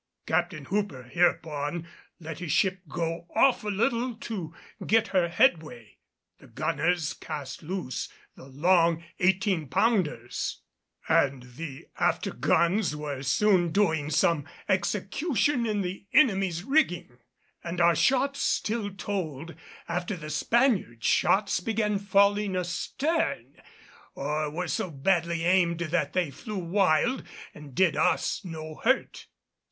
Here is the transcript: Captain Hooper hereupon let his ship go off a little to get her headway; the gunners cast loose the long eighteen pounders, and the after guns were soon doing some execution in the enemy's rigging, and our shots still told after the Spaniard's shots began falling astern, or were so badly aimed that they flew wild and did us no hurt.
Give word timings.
Captain 0.25 0.65
Hooper 0.65 1.03
hereupon 1.03 1.87
let 2.19 2.39
his 2.39 2.51
ship 2.51 2.81
go 2.87 3.27
off 3.35 3.63
a 3.63 3.67
little 3.69 4.15
to 4.15 4.51
get 4.87 5.09
her 5.09 5.29
headway; 5.29 5.99
the 6.39 6.47
gunners 6.47 7.13
cast 7.13 7.61
loose 7.61 8.09
the 8.35 8.47
long 8.47 9.03
eighteen 9.19 9.67
pounders, 9.67 10.63
and 11.07 11.43
the 11.55 11.85
after 11.99 12.33
guns 12.33 12.95
were 12.95 13.21
soon 13.21 13.69
doing 13.71 14.09
some 14.09 14.47
execution 14.67 15.67
in 15.67 15.81
the 15.81 16.07
enemy's 16.13 16.63
rigging, 16.63 17.19
and 17.63 17.79
our 17.79 17.93
shots 17.95 18.41
still 18.41 18.89
told 18.89 19.53
after 19.87 20.17
the 20.17 20.31
Spaniard's 20.31 21.05
shots 21.05 21.59
began 21.59 21.99
falling 21.99 22.55
astern, 22.55 23.55
or 24.15 24.49
were 24.49 24.67
so 24.67 24.89
badly 24.89 25.43
aimed 25.45 25.77
that 25.81 26.13
they 26.13 26.31
flew 26.31 26.57
wild 26.57 27.21
and 27.53 27.75
did 27.75 27.95
us 27.95 28.43
no 28.43 28.81
hurt. 28.83 29.27